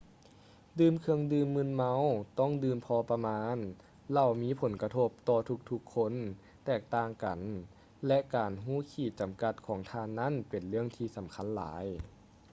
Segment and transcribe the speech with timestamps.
[0.79, 2.01] ດື່ມເຄື່ອງດື່ມມຶນເມົາ
[2.39, 3.57] ຕ້ອງດື່ມພໍປະມານ
[4.11, 5.39] ເຫຼົ້າມີຜົນກະທົບຕໍ່
[5.69, 6.13] ທຸກໆຄົນ
[6.65, 7.39] ແຕກຕ່າງກັນ
[8.07, 10.87] ແລະ ການຮູ້ຂີດຈຳກັດຂອງທ່ານນັ້ນເປັນເລື່ອງ
[11.17, 11.85] ສຳຄັນຫຼາຍ